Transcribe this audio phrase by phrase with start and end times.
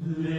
[0.00, 0.31] Amen.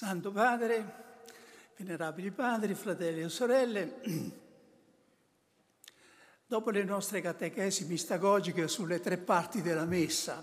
[0.00, 0.92] Santo Padre,
[1.76, 4.00] venerabili padri, fratelli e sorelle,
[6.46, 10.42] dopo le nostre catechesi mistagogiche sulle tre parti della Messa,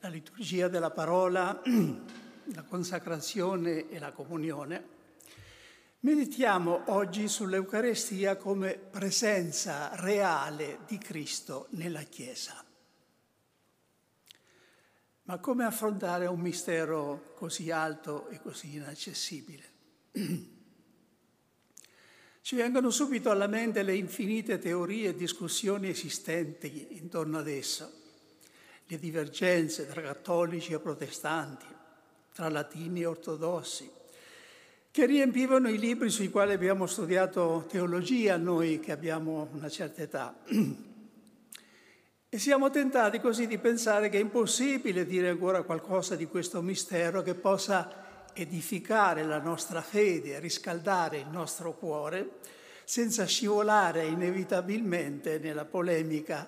[0.00, 4.88] la liturgia della parola, la consacrazione e la comunione,
[6.00, 12.65] meditiamo oggi sull'Eucarestia come presenza reale di Cristo nella Chiesa.
[15.26, 19.64] Ma come affrontare un mistero così alto e così inaccessibile?
[22.40, 27.90] Ci vengono subito alla mente le infinite teorie e discussioni esistenti intorno ad esso,
[28.86, 31.66] le divergenze tra cattolici e protestanti,
[32.32, 33.90] tra latini e ortodossi,
[34.92, 40.38] che riempivano i libri sui quali abbiamo studiato teologia noi che abbiamo una certa età.
[42.36, 47.22] E siamo tentati così di pensare che è impossibile dire ancora qualcosa di questo mistero
[47.22, 52.32] che possa edificare la nostra fede, riscaldare il nostro cuore,
[52.84, 56.46] senza scivolare inevitabilmente nella polemica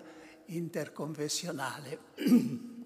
[0.49, 1.99] interconfessionale.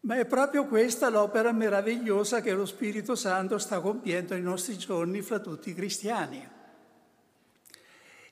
[0.00, 5.20] Ma è proprio questa l'opera meravigliosa che lo Spirito Santo sta compiendo nei nostri giorni
[5.20, 6.56] fra tutti i cristiani.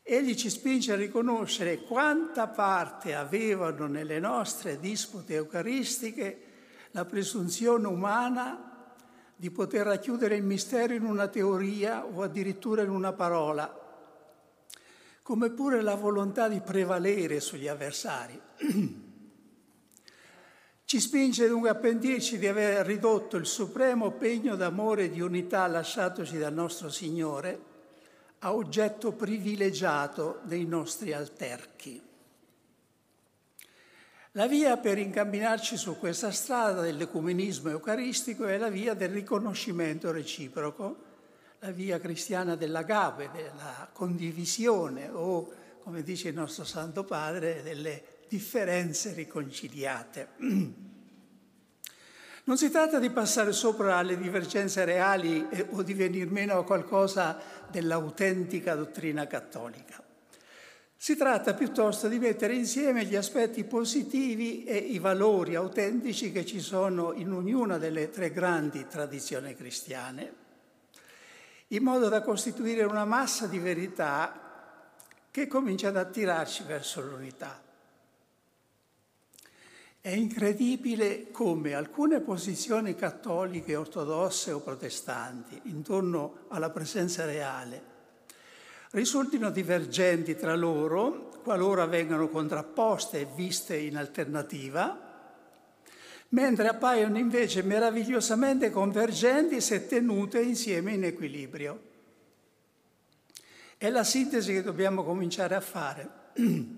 [0.09, 6.43] Egli ci spinge a riconoscere quanta parte avevano nelle nostre dispute eucaristiche
[6.93, 8.95] la presunzione umana
[9.35, 13.69] di poter racchiudere il mistero in una teoria o addirittura in una parola,
[15.23, 18.41] come pure la volontà di prevalere sugli avversari.
[20.85, 25.67] Ci spinge dunque a pentirci di aver ridotto il supremo pegno d'amore e di unità
[25.67, 27.75] lasciatoci dal nostro Signore
[28.41, 32.03] a oggetto privilegiato dei nostri alterchi.
[34.33, 41.05] La via per incamminarci su questa strada dell'ecumenismo eucaristico è la via del riconoscimento reciproco,
[41.61, 45.51] la via cristiana dell'agape, della condivisione o,
[45.83, 50.29] come dice il nostro Santo Padre, delle differenze riconciliate.
[52.47, 56.65] Non si tratta di passare sopra alle divergenze reali eh, o di venir meno a
[56.65, 57.37] qualcosa
[57.69, 60.01] dell'autentica dottrina cattolica.
[60.95, 66.61] Si tratta piuttosto di mettere insieme gli aspetti positivi e i valori autentici che ci
[66.61, 70.33] sono in ognuna delle tre grandi tradizioni cristiane,
[71.69, 74.41] in modo da costituire una massa di verità
[75.33, 77.66] che comincia ad attirarci verso l'unità.
[80.07, 87.95] È incredibile come alcune posizioni cattoliche, ortodosse o protestanti intorno alla presenza reale
[88.91, 94.97] risultino divergenti tra loro qualora vengano contrapposte e viste in alternativa,
[96.29, 101.81] mentre appaiono invece meravigliosamente convergenti se tenute insieme in equilibrio.
[103.77, 106.09] È la sintesi che dobbiamo cominciare a fare.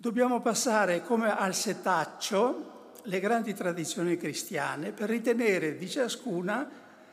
[0.00, 6.66] Dobbiamo passare come al setaccio le grandi tradizioni cristiane per ritenere di ciascuna,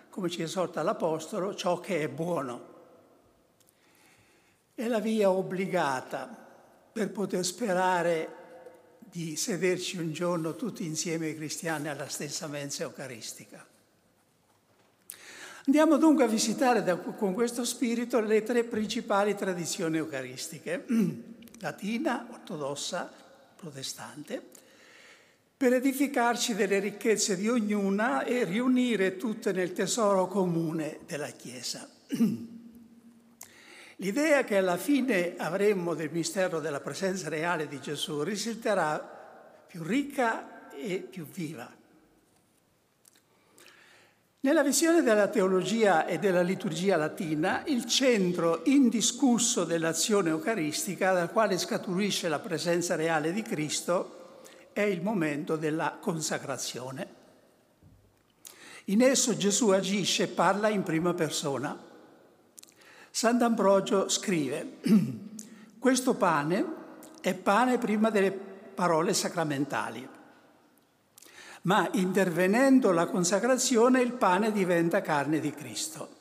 [0.10, 2.76] come ci esorta l'Apostolo, ciò che è buono.
[4.74, 6.34] È la via obbligata
[6.94, 8.30] per poter sperare
[9.00, 13.68] di sederci un giorno tutti insieme cristiani alla stessa mensa eucaristica.
[15.66, 20.86] Andiamo dunque a visitare da, con questo spirito le tre principali tradizioni eucaristiche,
[21.60, 23.12] latina, ortodossa,
[23.56, 24.42] protestante,
[25.58, 31.90] per edificarci delle ricchezze di ognuna e riunire tutte nel tesoro comune della Chiesa.
[34.00, 39.00] L'idea che alla fine avremmo del mistero della presenza reale di Gesù risulterà
[39.68, 41.77] più ricca e più viva.
[44.40, 51.58] Nella visione della teologia e della liturgia latina, il centro indiscusso dell'azione eucaristica, dal quale
[51.58, 54.42] scaturisce la presenza reale di Cristo,
[54.74, 57.16] è il momento della consacrazione.
[58.86, 61.76] In esso Gesù agisce e parla in prima persona.
[63.10, 64.78] Sant'Ambrogio scrive,
[65.80, 66.66] questo pane
[67.22, 70.08] è pane prima delle parole sacramentali,
[71.64, 76.16] ma intervenendo la consacrazione il pane diventa carne di Cristo.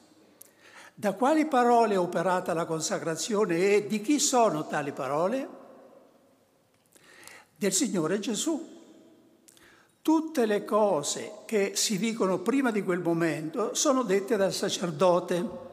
[0.95, 5.49] Da quali parole è operata la consacrazione e di chi sono tali parole?
[7.55, 8.75] Del Signore Gesù.
[10.01, 15.65] Tutte le cose che si dicono prima di quel momento sono dette dal sacerdote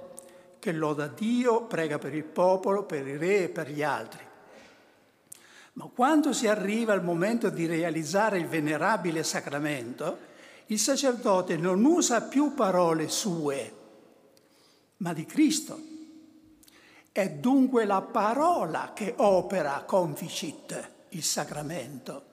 [0.59, 4.31] che loda Dio, prega per il popolo, per i re e per gli altri.
[5.74, 10.31] Ma quando si arriva al momento di realizzare il venerabile sacramento,
[10.68, 13.75] il sacerdote non usa più parole sue,
[14.98, 15.80] ma di Cristo.
[17.12, 22.31] È dunque la parola che opera conficit il sacramento.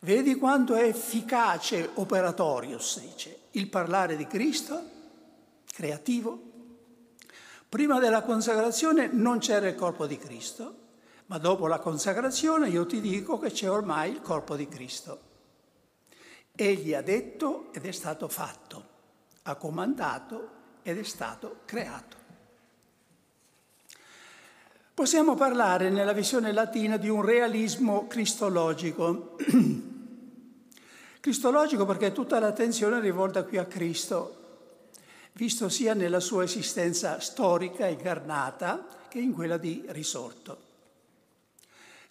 [0.00, 4.82] Vedi quanto è efficace operatorius, dice, il parlare di Cristo,
[5.72, 6.50] creativo,
[7.72, 10.81] Prima della consacrazione non c'era il corpo di Cristo,
[11.26, 15.30] ma dopo la consacrazione io ti dico che c'è ormai il corpo di Cristo.
[16.54, 18.84] Egli ha detto ed è stato fatto,
[19.42, 20.50] ha comandato
[20.82, 22.20] ed è stato creato.
[24.94, 29.36] Possiamo parlare nella visione latina di un realismo cristologico.
[31.18, 34.90] cristologico perché tutta l'attenzione è rivolta qui a Cristo,
[35.32, 40.71] visto sia nella sua esistenza storica incarnata che in quella di risorto.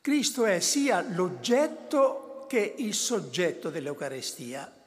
[0.02, 4.80] Cristo è sia l'oggetto che il soggetto dell'Eucarestia,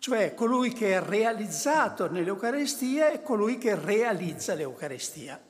[0.00, 5.40] cioè colui che è realizzato nell'Eucarestia e colui che realizza l'Eucarestia.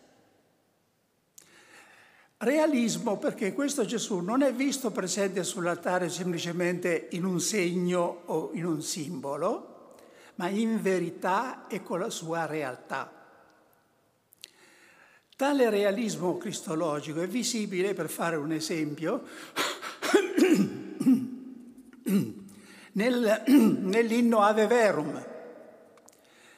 [2.36, 8.66] Realismo perché questo Gesù non è visto presente sull'altare semplicemente in un segno o in
[8.66, 9.94] un simbolo,
[10.34, 13.21] ma in verità e con la sua realtà.
[15.43, 19.25] Tale realismo cristologico è visibile, per fare un esempio,
[22.93, 25.27] nel, nell'inno Ave Verum,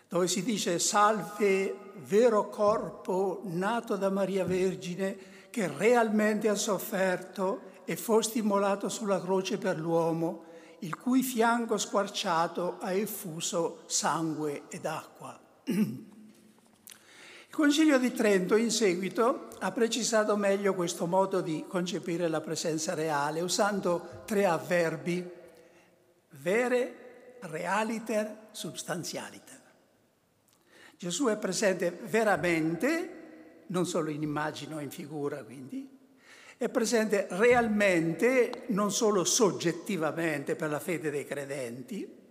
[0.07, 1.75] dove si dice salve
[2.07, 5.17] vero corpo nato da Maria Vergine
[5.49, 10.45] che realmente ha sofferto e fu stimolato sulla croce per l'uomo
[10.81, 15.41] il cui fianco squarciato ha effuso sangue ed acqua.
[17.55, 22.95] Il Concilio di Trento in seguito ha precisato meglio questo modo di concepire la presenza
[22.95, 25.25] reale usando tre avverbi,
[26.31, 29.61] vere, realiter, substanzialiter.
[30.97, 35.97] Gesù è presente veramente, non solo in immagine o in figura quindi,
[36.57, 42.23] è presente realmente, non solo soggettivamente per la fede dei credenti,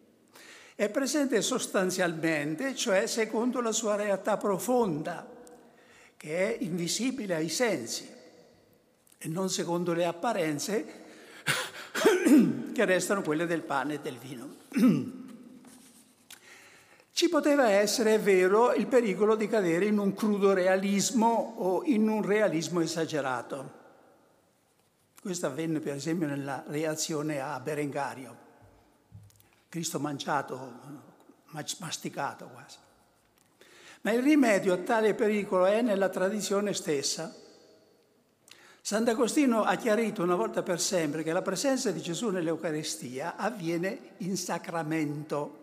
[0.76, 5.30] è presente sostanzialmente, cioè secondo la sua realtà profonda,
[6.18, 8.10] che è invisibile ai sensi,
[9.18, 11.02] e non secondo le apparenze
[12.74, 14.56] che restano quelle del pane e del vino.
[17.16, 22.10] Ci poteva essere, è vero, il pericolo di cadere in un crudo realismo o in
[22.10, 23.82] un realismo esagerato.
[25.22, 28.36] Questo avvenne per esempio nella reazione a Berengario,
[29.74, 30.72] Cristo mangiato,
[31.80, 32.78] masticato quasi.
[34.02, 37.34] Ma il rimedio a tale pericolo è nella tradizione stessa.
[38.82, 44.38] Sant'Agostino ha chiarito una volta per sempre che la presenza di Gesù nell'Eucaristia avviene in
[44.38, 45.62] sacramento.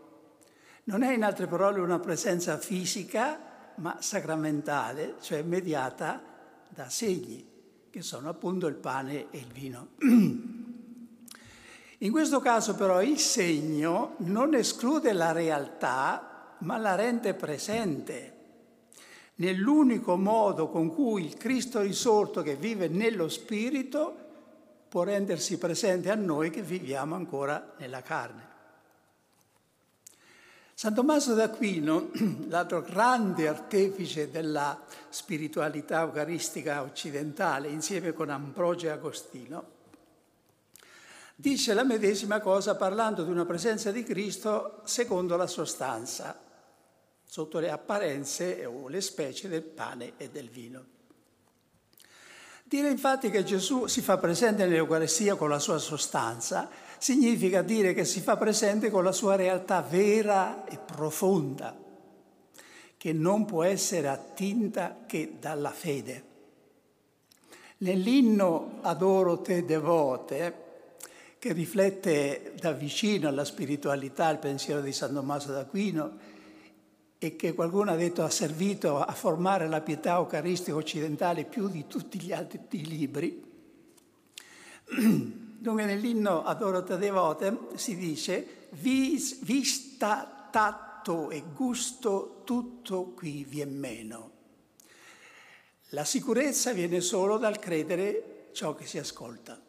[0.84, 3.38] Non è in altre parole una presenza fisica,
[3.76, 6.20] ma sacramentale, cioè mediata
[6.68, 7.48] da segni,
[7.88, 9.88] che sono appunto il pane e il vino.
[12.02, 18.38] In questo caso però il segno non esclude la realtà, ma la rende presente
[19.40, 24.16] nell'unico modo con cui il Cristo risorto che vive nello Spirito
[24.88, 28.48] può rendersi presente a noi che viviamo ancora nella carne.
[30.74, 32.10] San Tommaso d'Aquino,
[32.48, 39.78] l'altro grande artefice della spiritualità eucaristica occidentale, insieme con Ambrogio e Agostino,
[41.40, 46.38] dice la medesima cosa parlando di una presenza di Cristo secondo la sostanza
[47.24, 50.84] sotto le apparenze o le specie del pane e del vino.
[52.64, 56.68] Dire infatti che Gesù si fa presente nell'Eucaristia con la sua sostanza
[56.98, 61.74] significa dire che si fa presente con la sua realtà vera e profonda,
[62.96, 66.24] che non può essere attinta che dalla fede.
[67.78, 70.69] Nell'inno Adoro te devote,
[71.40, 76.18] che riflette da vicino la spiritualità, il pensiero di San Tommaso d'Aquino,
[77.16, 81.86] e che qualcuno ha detto ha servito a formare la pietà eucaristica occidentale più di
[81.86, 83.42] tutti gli altri libri.
[85.58, 93.78] Dunque nell'inno Adoro te devote si dice Vis, vista, tatto e gusto tutto qui vien
[93.78, 94.30] meno.
[95.90, 99.68] La sicurezza viene solo dal credere ciò che si ascolta.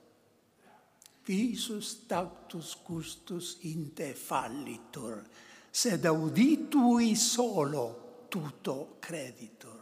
[1.25, 5.22] Visus tactus gustus in te fallitur
[5.70, 9.80] sed auditui solo tutto creditor.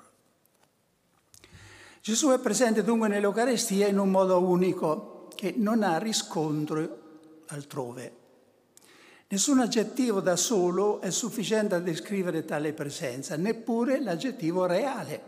[2.01, 8.17] Gesù è presente dunque nell'Eucarestia in un modo unico che non ha riscontro altrove.
[9.27, 15.22] Nessun aggettivo da solo è sufficiente a descrivere tale presenza, neppure l'aggettivo reale.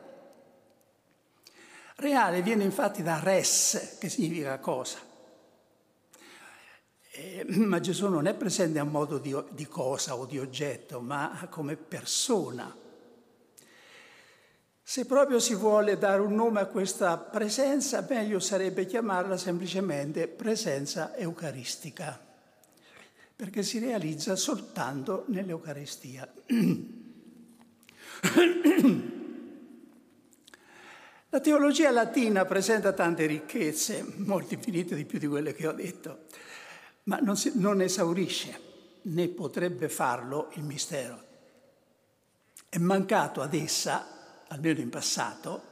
[1.97, 5.10] Reale viene infatti da res, che significa cosa.
[7.13, 11.45] Eh, ma Gesù non è presente a modo di, di cosa o di oggetto, ma
[11.49, 12.73] come persona.
[14.81, 21.13] Se proprio si vuole dare un nome a questa presenza, meglio sarebbe chiamarla semplicemente presenza
[21.17, 22.17] eucaristica,
[23.35, 26.31] perché si realizza soltanto nell'Eucaristia.
[31.33, 36.25] La teologia latina presenta tante ricchezze, molte infinite di più di quelle che ho detto
[37.03, 38.69] ma non, si, non esaurisce
[39.03, 41.29] né potrebbe farlo il mistero.
[42.69, 45.69] È mancato ad essa, almeno in passato,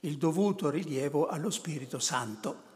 [0.00, 2.66] il dovuto rilievo allo Spirito Santo,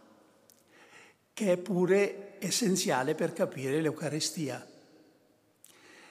[1.32, 4.66] che è pure essenziale per capire l'Eucaristia.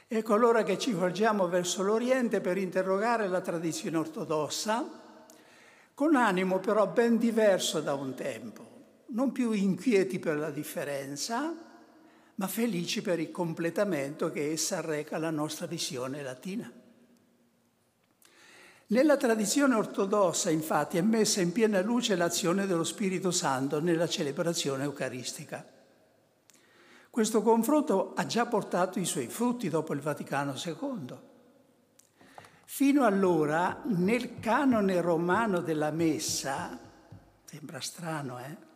[0.08, 5.00] Ecco allora che ci volgiamo verso l'Oriente per interrogare la tradizione ortodossa,
[5.94, 8.71] con animo però ben diverso da un tempo
[9.12, 11.54] non più inquieti per la differenza,
[12.36, 16.72] ma felici per il completamento che essa reca alla nostra visione latina.
[18.88, 24.84] Nella tradizione ortodossa, infatti, è messa in piena luce l'azione dello Spirito Santo nella celebrazione
[24.84, 25.66] eucaristica.
[27.10, 31.18] Questo confronto ha già portato i suoi frutti dopo il Vaticano II.
[32.66, 36.78] Fino allora, nel canone romano della Messa,
[37.46, 38.71] sembra strano, eh?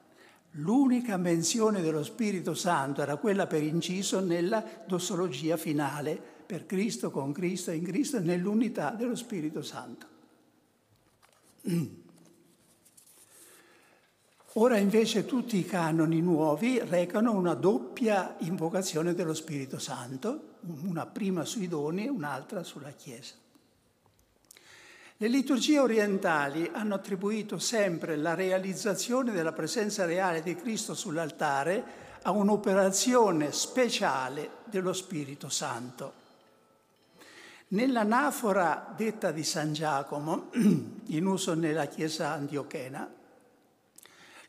[0.59, 7.33] L'unica menzione dello Spirito Santo era quella per inciso nella dossologia finale, per Cristo, con
[7.33, 10.07] Cristo in Cristo, nell'unità dello Spirito Santo.
[14.57, 21.43] Ora invece tutti i canoni nuovi recano una doppia invocazione dello Spirito Santo, una prima
[21.43, 23.33] sui doni e un'altra sulla Chiesa.
[25.17, 32.31] Le liturgie orientali hanno attribuito sempre la realizzazione della presenza reale di Cristo sull'altare a
[32.31, 36.23] un'operazione speciale dello Spirito Santo.
[37.69, 40.49] Nell'anafora detta di San Giacomo,
[41.07, 43.09] in uso nella Chiesa antiochena,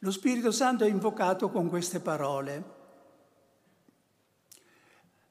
[0.00, 2.75] lo Spirito Santo è invocato con queste parole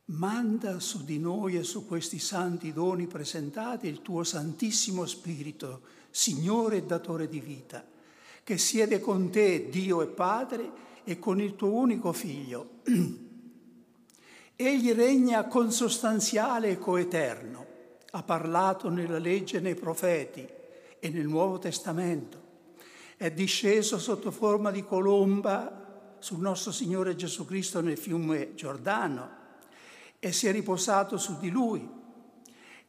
[0.08, 5.82] Manda su di noi e su questi santi doni presentati il tuo Santissimo Spirito,
[6.12, 7.84] Signore e datore di vita,
[8.44, 12.82] che siede con te, Dio e Padre, e con il tuo unico Figlio.
[14.56, 17.66] Egli regna consostanziale e coeterno,
[18.12, 20.48] ha parlato nella legge e nei profeti
[21.00, 22.44] e nel Nuovo Testamento.
[23.18, 29.44] È disceso sotto forma di colomba sul nostro Signore Gesù Cristo nel fiume Giordano
[30.25, 31.88] e si è riposato su di lui.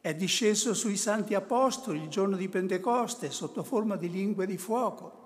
[0.01, 5.25] È disceso sui santi apostoli il giorno di Pentecoste sotto forma di lingue di fuoco.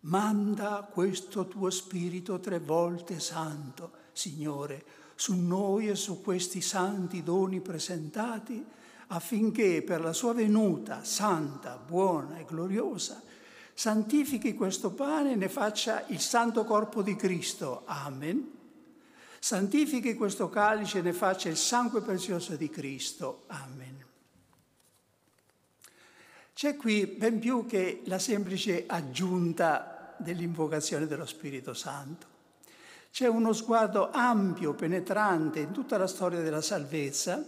[0.00, 4.82] Manda questo tuo Spirito tre volte santo, Signore,
[5.16, 8.64] su noi e su questi santi doni presentati,
[9.08, 13.22] affinché per la sua venuta santa, buona e gloriosa,
[13.74, 17.82] santifichi questo pane e ne faccia il santo corpo di Cristo.
[17.84, 18.62] Amen.
[19.44, 23.42] Santifichi questo calice e ne faccia il sangue prezioso di Cristo.
[23.48, 24.02] Amen.
[26.54, 32.26] C'è qui ben più che la semplice aggiunta dell'invocazione dello Spirito Santo.
[33.10, 37.44] C'è uno sguardo ampio, penetrante in tutta la storia della salvezza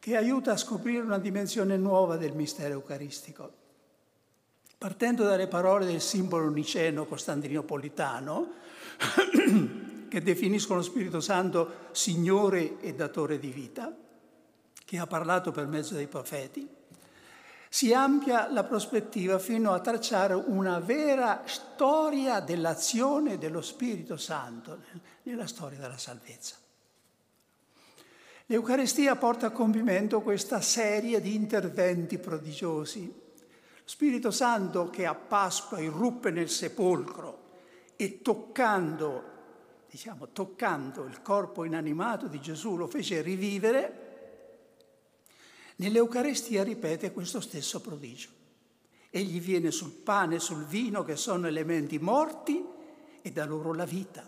[0.00, 3.52] che aiuta a scoprire una dimensione nuova del mistero eucaristico.
[4.76, 8.50] Partendo dalle parole del simbolo niceno costantinopolitano,
[10.08, 13.94] che definiscono lo Spirito Santo Signore e datore di vita,
[14.84, 16.68] che ha parlato per mezzo dei profeti,
[17.68, 24.82] si amplia la prospettiva fino a tracciare una vera storia dell'azione dello Spirito Santo
[25.24, 26.54] nella storia della salvezza.
[28.46, 33.04] L'Eucarestia porta a compimento questa serie di interventi prodigiosi.
[33.04, 33.42] Lo
[33.84, 37.42] Spirito Santo che a Pasqua irruppe nel sepolcro
[37.96, 39.34] e toccando,
[39.96, 44.06] diciamo, toccando il corpo inanimato di Gesù lo fece rivivere,
[45.78, 48.30] Nell'Eucarestia ripete questo stesso prodigio.
[49.10, 52.64] Egli viene sul pane e sul vino che sono elementi morti
[53.20, 54.26] e da loro la vita.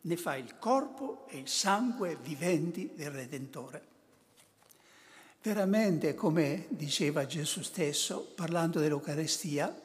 [0.00, 3.84] Ne fa il corpo e il sangue viventi del Redentore.
[5.42, 9.82] Veramente, come diceva Gesù stesso, parlando dell'Eucarestia,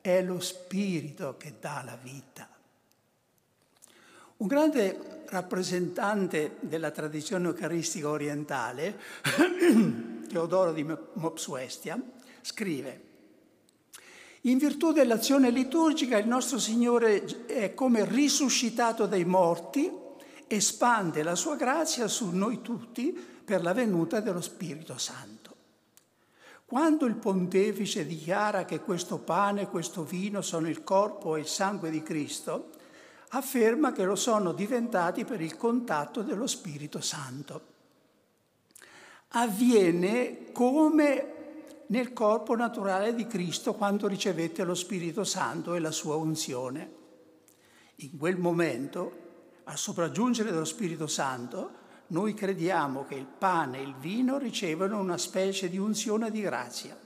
[0.00, 2.55] è lo Spirito che dà la vita.
[4.38, 8.98] Un grande rappresentante della tradizione eucaristica orientale
[10.28, 12.00] Teodoro di Mopsuestia,
[12.42, 13.06] scrive
[14.46, 19.90] in virtù dell'azione liturgica il nostro Signore è come risuscitato dai morti,
[20.46, 23.12] espande la sua grazia su noi tutti
[23.44, 25.54] per la venuta dello Spirito Santo.
[26.64, 31.46] Quando il pontefice dichiara che questo pane e questo vino sono il corpo e il
[31.46, 32.70] sangue di Cristo,
[33.30, 37.74] afferma che lo sono diventati per il contatto dello Spirito Santo
[39.30, 41.32] avviene come
[41.88, 46.94] nel corpo naturale di Cristo quando ricevette lo Spirito Santo e la sua unzione.
[47.96, 49.24] In quel momento,
[49.64, 55.18] al sopraggiungere dello Spirito Santo, noi crediamo che il pane e il vino ricevono una
[55.18, 56.96] specie di unzione di grazia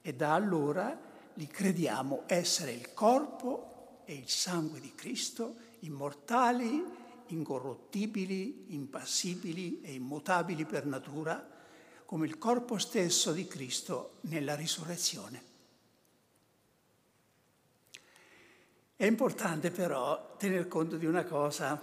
[0.00, 0.98] e da allora
[1.34, 3.69] li crediamo essere il corpo
[4.10, 6.84] e il sangue di Cristo, immortali,
[7.28, 11.48] incorruttibili, impassibili e immutabili per natura,
[12.06, 15.42] come il corpo stesso di Cristo nella risurrezione.
[18.96, 21.80] È importante però tener conto di una cosa,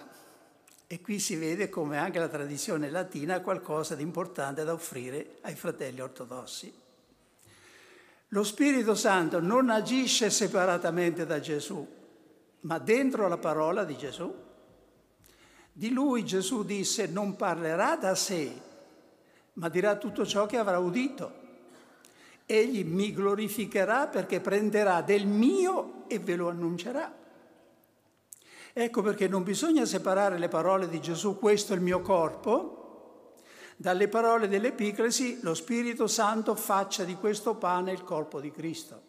[0.85, 5.37] e qui si vede come anche la tradizione latina ha qualcosa di importante da offrire
[5.43, 6.73] ai fratelli ortodossi.
[8.31, 11.95] Lo Spirito Santo non agisce separatamente da Gesù,
[12.61, 14.33] ma dentro la parola di Gesù.
[15.71, 18.51] Di lui Gesù disse non parlerà da sé,
[19.53, 21.45] ma dirà tutto ciò che avrà udito.
[22.45, 27.13] Egli mi glorificherà perché prenderà del mio e ve lo annuncerà.
[28.73, 33.35] Ecco perché non bisogna separare le parole di Gesù, questo è il mio corpo,
[33.75, 39.06] dalle parole dell'Epiclesi, lo Spirito Santo faccia di questo pane il corpo di Cristo.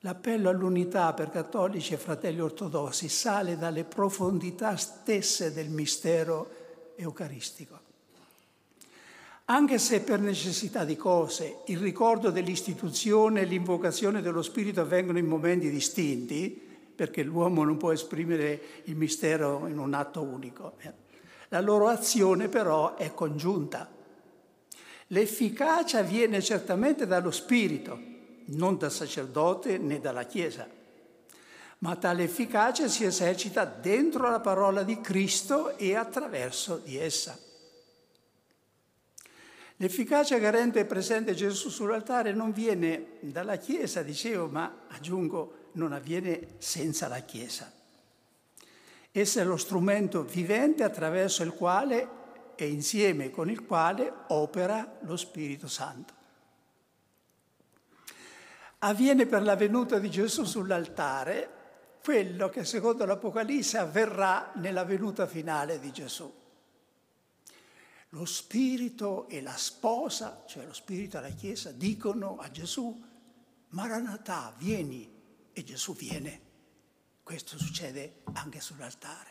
[0.00, 7.80] L'appello all'unità per cattolici e fratelli ortodossi sale dalle profondità stesse del mistero eucaristico.
[9.48, 15.26] Anche se per necessità di cose il ricordo dell'istituzione e l'invocazione dello Spirito avvengono in
[15.26, 16.64] momenti distinti,
[16.96, 20.92] perché l'uomo non può esprimere il mistero in un atto unico, eh,
[21.48, 23.88] la loro azione però è congiunta.
[25.08, 28.14] L'efficacia viene certamente dallo Spirito,
[28.46, 30.76] non dal sacerdote né dalla Chiesa
[31.78, 37.38] ma tale efficacia si esercita dentro la parola di Cristo e attraverso di essa.
[39.76, 46.54] L'efficacia che rende presente Gesù sull'altare non viene dalla Chiesa, dicevo, ma aggiungo, non avviene
[46.58, 47.70] senza la Chiesa.
[49.12, 52.08] Essa è lo strumento vivente attraverso il quale
[52.56, 56.15] e insieme con il quale opera lo Spirito Santo.
[58.86, 61.54] Avviene per la venuta di Gesù sull'altare
[62.00, 66.32] quello che secondo l'Apocalisse avverrà nella venuta finale di Gesù.
[68.10, 73.04] Lo Spirito e la sposa, cioè lo Spirito e la Chiesa, dicono a Gesù,
[73.70, 75.12] Maranatà, vieni,
[75.52, 76.40] e Gesù viene.
[77.24, 79.30] Questo succede anche sull'altare.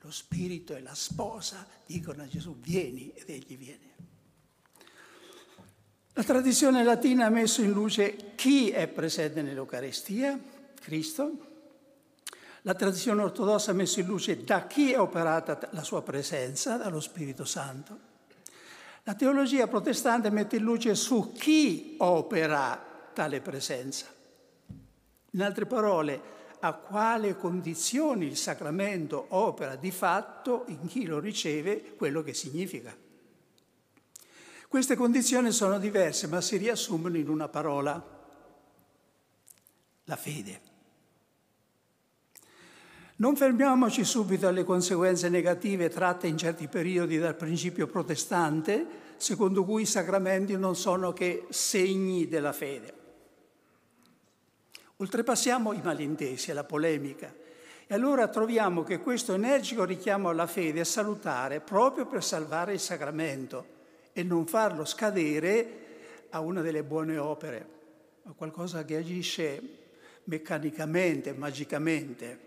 [0.00, 3.94] Lo Spirito e la sposa dicono a Gesù, vieni, ed egli viene.
[6.16, 10.38] La tradizione latina ha messo in luce chi è presente nell'Eucaristia,
[10.80, 11.32] Cristo,
[12.62, 17.00] la tradizione ortodossa ha messo in luce da chi è operata la sua presenza, dallo
[17.00, 17.98] Spirito Santo.
[19.02, 24.06] La teologia protestante mette in luce su chi opera tale presenza.
[25.32, 26.22] In altre parole,
[26.60, 33.03] a quale condizioni il sacramento opera di fatto in chi lo riceve quello che significa.
[34.74, 38.04] Queste condizioni sono diverse, ma si riassumono in una parola,
[40.02, 40.60] la fede.
[43.18, 48.84] Non fermiamoci subito alle conseguenze negative tratte in certi periodi dal principio protestante,
[49.16, 52.94] secondo cui i sacramenti non sono che segni della fede.
[54.96, 57.32] Oltrepassiamo i malintesi e la polemica
[57.86, 62.80] e allora troviamo che questo energico richiamo alla fede è salutare proprio per salvare il
[62.80, 63.73] sacramento
[64.14, 65.82] e non farlo scadere
[66.30, 67.68] a una delle buone opere,
[68.22, 69.60] a qualcosa che agisce
[70.24, 72.38] meccanicamente, magicamente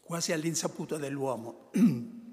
[0.00, 1.70] quasi all'insaputa dell'uomo.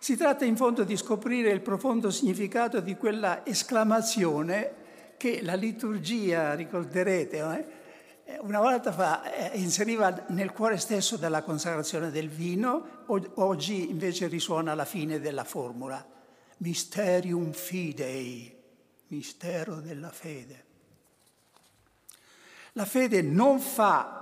[0.00, 4.72] Si tratta in fondo di scoprire il profondo significato di quella esclamazione
[5.16, 7.66] che la liturgia, ricorderete,
[8.24, 14.28] eh, una volta fa eh, inseriva nel cuore stesso della consacrazione del vino, oggi invece
[14.28, 16.17] risuona alla fine della formula.
[16.58, 18.54] Mysterium fidei,
[19.08, 20.64] mistero della fede.
[22.72, 24.18] La fede non fa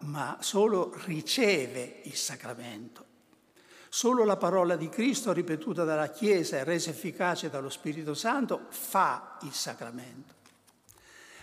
[0.00, 3.04] ma solo riceve il sacramento.
[3.88, 9.38] Solo la parola di Cristo ripetuta dalla Chiesa e resa efficace dallo Spirito Santo fa
[9.42, 10.34] il sacramento.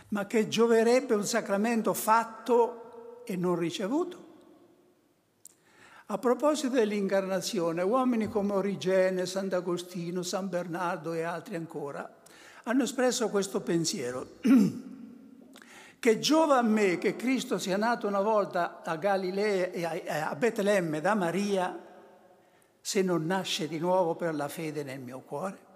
[0.09, 4.32] Ma che gioverebbe un sacramento fatto e non ricevuto?
[6.07, 12.21] A proposito dell'incarnazione, uomini come Origene, Sant'Agostino, San Bernardo e altri ancora
[12.63, 14.37] hanno espresso questo pensiero.
[15.99, 21.01] che giova a me che Cristo sia nato una volta a Galilea e a Betlemme
[21.01, 21.77] da Maria,
[22.79, 25.71] se non nasce di nuovo per la fede nel mio cuore.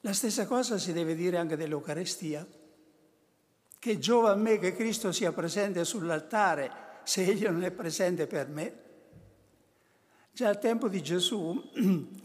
[0.00, 2.46] La stessa cosa si deve dire anche dell'Eucarestia,
[3.78, 8.48] che giova a me che Cristo sia presente sull'altare se egli non è presente per
[8.48, 8.74] me.
[10.32, 11.70] Già al tempo di Gesù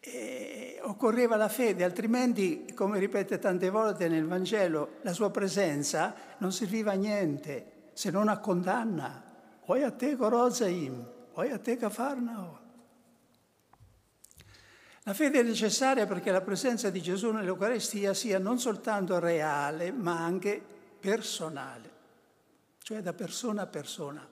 [0.00, 6.52] eh, occorreva la fede, altrimenti, come ripete tante volte nel Vangelo, la sua presenza non
[6.52, 9.24] serviva a niente se non a condanna.
[9.66, 12.66] Oi a te Corozaim, oi a te Cafarnao.
[15.08, 20.22] La fede è necessaria perché la presenza di Gesù nell'Eucaristia sia non soltanto reale, ma
[20.22, 20.62] anche
[21.00, 21.90] personale,
[22.88, 24.26] cioè da persona a persona.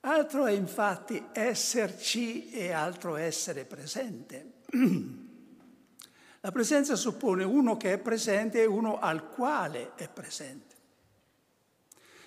[0.00, 4.52] Altro è infatti esserci e altro essere presente.
[6.40, 10.74] La presenza suppone uno che è presente e uno al quale è presente.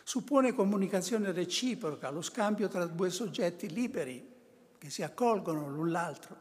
[0.04, 4.32] Suppone comunicazione reciproca, lo scambio tra due soggetti liberi
[4.78, 6.38] che si accolgono l'un l'altro.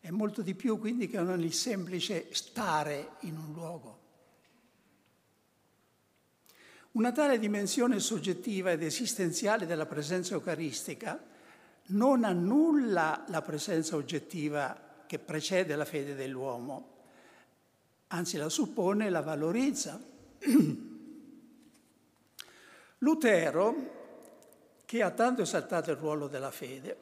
[0.00, 3.93] È molto di più quindi che non il semplice stare in un luogo.
[6.94, 11.20] Una tale dimensione soggettiva ed esistenziale della presenza eucaristica
[11.86, 16.92] non annulla la presenza oggettiva che precede la fede dell'uomo,
[18.08, 20.00] anzi la suppone e la valorizza.
[22.98, 23.74] Lutero,
[24.84, 26.98] che ha tanto esaltato il ruolo della fede,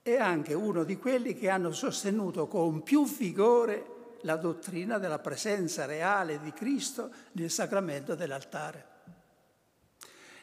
[0.00, 5.86] è anche uno di quelli che hanno sostenuto con più vigore la dottrina della presenza
[5.86, 8.90] reale di Cristo nel sacramento dell'altare.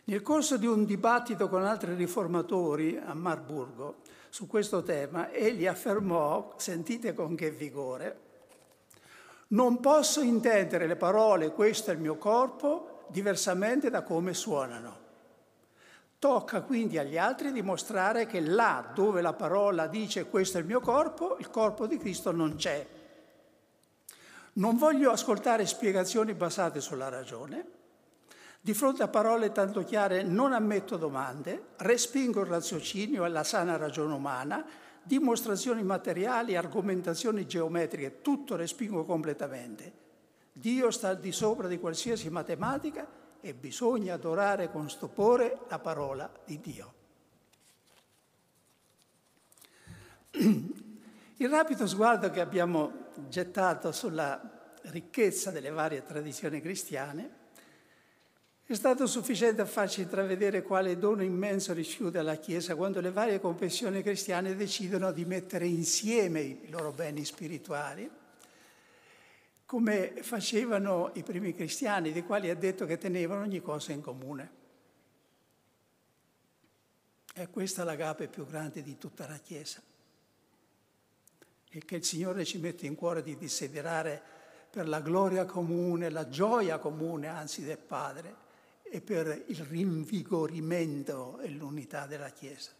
[0.09, 3.97] Nel corso di un dibattito con altri riformatori a Marburgo
[4.29, 8.19] su questo tema, egli affermò, sentite con che vigore,
[9.49, 14.97] non posso intendere le parole questo è il mio corpo diversamente da come suonano.
[16.17, 20.79] Tocca quindi agli altri dimostrare che là dove la parola dice questo è il mio
[20.79, 22.83] corpo, il corpo di Cristo non c'è.
[24.53, 27.77] Non voglio ascoltare spiegazioni basate sulla ragione,
[28.61, 33.77] Di fronte a parole tanto chiare non ammetto domande, respingo il raziocinio e la sana
[33.77, 34.65] ragione umana,
[35.01, 39.93] dimostrazioni materiali, argomentazioni geometriche, tutto respingo completamente.
[40.51, 43.07] Dio sta al di sopra di qualsiasi matematica
[43.39, 46.93] e bisogna adorare con stupore la parola di Dio.
[51.37, 57.38] Il rapido sguardo che abbiamo gettato sulla ricchezza delle varie tradizioni cristiane
[58.71, 63.39] è stato sufficiente a farci intravedere quale dono immenso rischiude alla Chiesa quando le varie
[63.39, 68.07] confessioni cristiane decidono di mettere insieme i loro beni spirituali,
[69.65, 74.51] come facevano i primi cristiani, dei quali ha detto che tenevano ogni cosa in comune.
[77.33, 79.81] È questa l'agape più grande di tutta la Chiesa
[81.71, 84.21] e che il Signore ci mette in cuore di desiderare
[84.69, 88.45] per la gloria comune, la gioia comune anzi del Padre
[88.89, 92.71] e per il rinvigorimento e l'unità della Chiesa.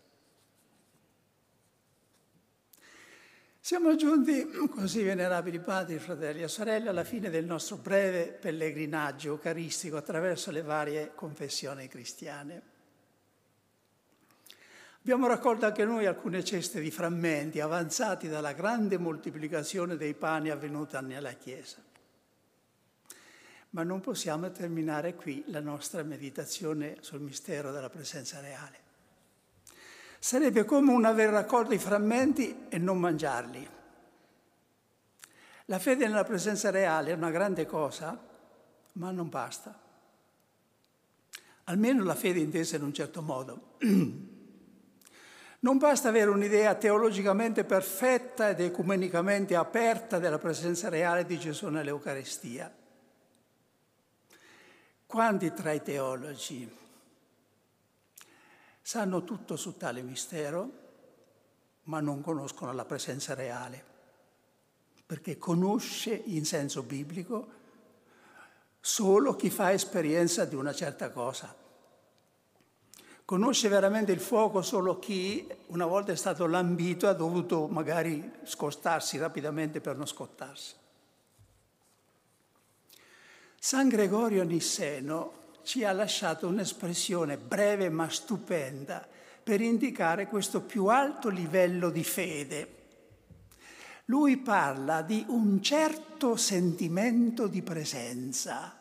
[3.62, 9.98] Siamo giunti così, venerabili padri, fratelli e sorelle, alla fine del nostro breve pellegrinaggio eucaristico
[9.98, 12.62] attraverso le varie confessioni cristiane.
[15.02, 21.00] Abbiamo raccolto anche noi alcune ceste di frammenti avanzati dalla grande moltiplicazione dei pani avvenuta
[21.02, 21.78] nella Chiesa.
[23.72, 28.88] Ma non possiamo terminare qui la nostra meditazione sul mistero della presenza reale.
[30.18, 33.70] Sarebbe come un aver raccolto i frammenti e non mangiarli.
[35.66, 38.20] La fede nella presenza reale è una grande cosa,
[38.94, 39.80] ma non basta.
[41.66, 43.76] Almeno la fede intesa in un certo modo.
[45.62, 52.74] Non basta avere un'idea teologicamente perfetta ed ecumenicamente aperta della presenza reale di Gesù nell'Eucaristia.
[55.10, 56.72] Quanti tra i teologi
[58.80, 60.70] sanno tutto su tale mistero,
[61.86, 63.84] ma non conoscono la presenza reale,
[65.04, 67.48] perché conosce in senso biblico
[68.80, 71.56] solo chi fa esperienza di una certa cosa.
[73.26, 79.18] Conosce veramente il fuoco solo chi, una volta è stato lambito, ha dovuto magari scostarsi
[79.18, 80.79] rapidamente per non scottarsi.
[83.60, 89.06] San Gregorio Nisseno ci ha lasciato un'espressione breve ma stupenda
[89.44, 92.76] per indicare questo più alto livello di fede.
[94.06, 98.80] Lui parla di un certo sentimento di presenza,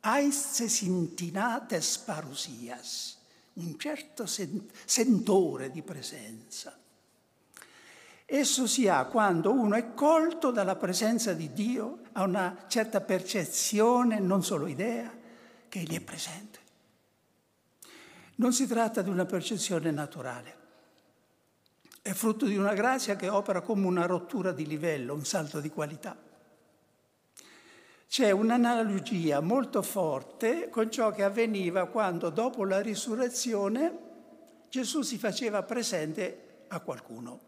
[0.00, 3.16] aes sintinates parusias
[3.58, 6.76] un certo sentore di presenza.
[8.24, 14.18] Esso si ha quando uno è colto dalla presenza di Dio, ha una certa percezione,
[14.18, 15.08] non solo idea,
[15.68, 16.58] che Egli è presente.
[18.36, 20.56] Non si tratta di una percezione naturale,
[22.02, 25.70] è frutto di una grazia che opera come una rottura di livello, un salto di
[25.70, 26.16] qualità.
[28.08, 34.06] C'è un'analogia molto forte con ciò che avveniva quando dopo la risurrezione
[34.68, 37.47] Gesù si faceva presente a qualcuno.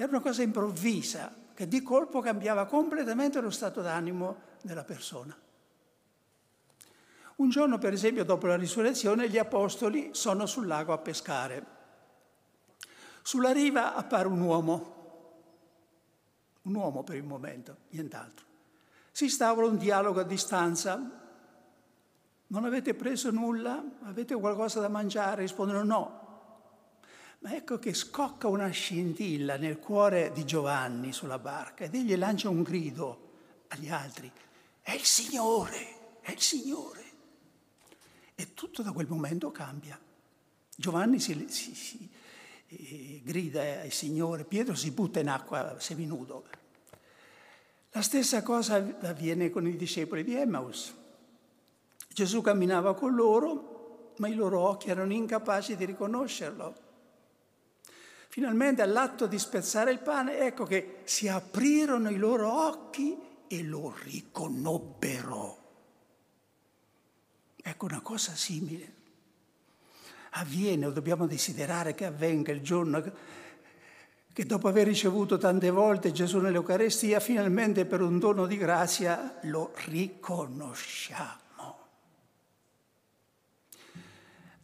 [0.00, 5.38] Era una cosa improvvisa che di colpo cambiava completamente lo stato d'animo della persona.
[7.36, 11.66] Un giorno, per esempio, dopo la risurrezione, gli apostoli sono sul lago a pescare.
[13.20, 14.94] Sulla riva appare un uomo,
[16.62, 18.46] un uomo per il momento, nient'altro.
[19.12, 20.98] Si instaura un dialogo a distanza.
[22.46, 23.84] Non avete preso nulla?
[24.04, 25.42] Avete qualcosa da mangiare?
[25.42, 26.29] Rispondono no.
[27.40, 32.50] Ma ecco che scocca una scintilla nel cuore di Giovanni sulla barca ed egli lancia
[32.50, 33.28] un grido
[33.68, 34.30] agli altri.
[34.82, 37.04] È il Signore, è il Signore.
[38.34, 39.98] E tutto da quel momento cambia.
[40.76, 42.10] Giovanni si, si, si
[42.68, 46.44] eh, grida al Signore, Pietro si butta in acqua seminudo.
[47.92, 50.94] La stessa cosa avviene con i discepoli di Emmaus.
[52.06, 56.88] Gesù camminava con loro, ma i loro occhi erano incapaci di riconoscerlo.
[58.32, 63.92] Finalmente all'atto di spezzare il pane, ecco che si aprirono i loro occhi e lo
[64.04, 65.58] riconobbero.
[67.56, 68.98] Ecco una cosa simile.
[70.34, 73.02] Avviene o dobbiamo desiderare che avvenga il giorno
[74.32, 79.72] che dopo aver ricevuto tante volte Gesù nell'Eucarestia, finalmente per un dono di grazia lo
[79.86, 81.49] riconosciamo.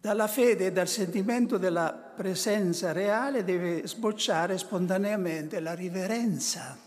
[0.06, 6.78] Dalla fede e dal sentimento della presenza reale deve sbocciare spontaneamente la riverenza,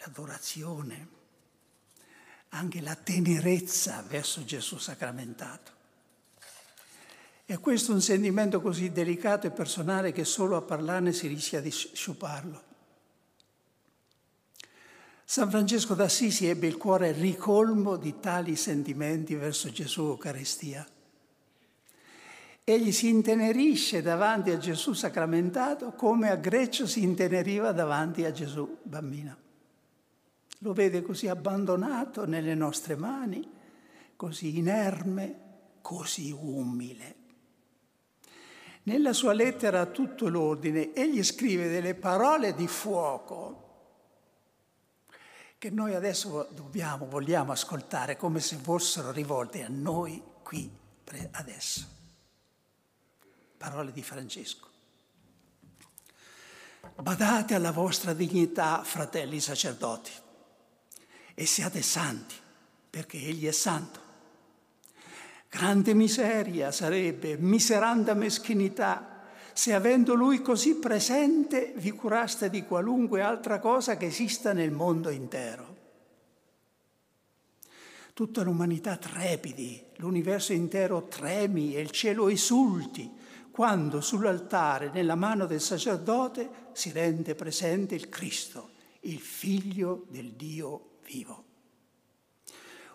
[0.00, 1.08] l'adorazione,
[2.50, 5.72] anche la tenerezza verso Gesù sacramentato.
[7.46, 11.62] E questo è un sentimento così delicato e personale che solo a parlarne si rischia
[11.62, 12.62] di sciuparlo.
[15.24, 20.86] San Francesco d'Assisi ebbe il cuore ricolmo di tali sentimenti verso Gesù Eucaristia.
[22.70, 28.80] Egli si intenerisce davanti a Gesù sacramentato come a Greccio si inteneriva davanti a Gesù
[28.82, 29.36] bambino.
[30.58, 33.50] Lo vede così abbandonato nelle nostre mani,
[34.16, 35.38] così inerme,
[35.80, 37.14] così umile.
[38.82, 43.64] Nella sua lettera a tutto l'ordine egli scrive delle parole di fuoco
[45.56, 50.70] che noi adesso dobbiamo, vogliamo ascoltare come se fossero rivolte a noi qui,
[51.30, 51.96] adesso.
[53.58, 54.68] Parole di Francesco.
[56.94, 60.12] Badate alla vostra dignità, fratelli sacerdoti,
[61.34, 62.36] e siate santi,
[62.88, 64.00] perché Egli è santo.
[65.48, 73.58] Grande miseria sarebbe, miseranda meschinità, se avendo Lui così presente vi curaste di qualunque altra
[73.58, 75.76] cosa che esista nel mondo intero.
[78.12, 83.17] Tutta l'umanità trepidi, l'universo intero tremi e il cielo esulti
[83.58, 90.98] quando sull'altare, nella mano del sacerdote, si rende presente il Cristo, il figlio del Dio
[91.04, 91.44] vivo.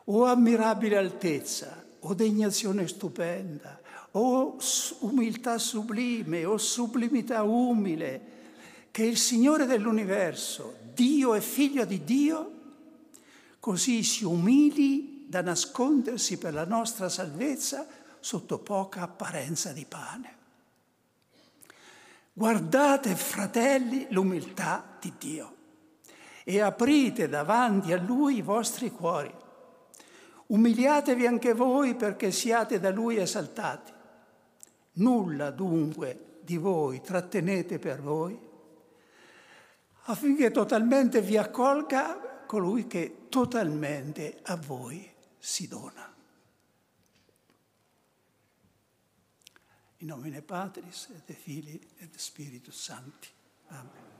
[0.06, 4.58] O ammirabile altezza, o degnazione stupenda, o
[4.99, 8.21] umiltà sublime, o sublimità umile,
[8.89, 12.52] che il Signore dell'universo, Dio e figlio di Dio,
[13.60, 17.86] così si umili da nascondersi per la nostra salvezza
[18.21, 20.41] sotto poca apparenza di pane.
[22.33, 25.55] Guardate, fratelli, l'umiltà di Dio
[26.43, 29.41] e aprite davanti a Lui i vostri cuori
[30.53, 33.91] Umiliatevi anche voi perché siate da lui esaltati.
[34.93, 38.37] Nulla dunque di voi trattenete per voi,
[40.03, 46.12] affinché totalmente vi accolga colui che totalmente a voi si dona.
[50.03, 53.31] In nomine Patris et Filii et Spiritus Sancti.
[53.69, 54.12] Amen.